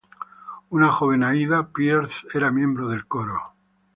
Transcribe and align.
Una 0.71 0.91
joven 0.91 1.23
Aída 1.23 1.67
Pierce 1.71 2.25
era 2.33 2.49
miembro 2.49 2.87
del 2.89 3.05
coro. 3.05 3.53